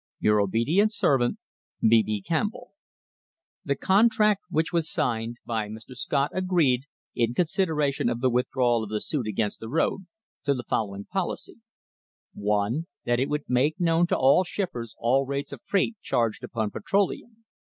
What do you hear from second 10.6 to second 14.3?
following policy: 1. That it would make known to